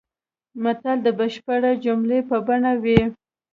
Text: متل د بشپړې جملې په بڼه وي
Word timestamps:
متل 0.63 0.97
د 1.03 1.07
بشپړې 1.19 1.71
جملې 1.85 2.19
په 2.29 2.37
بڼه 2.47 2.73
وي 2.83 3.01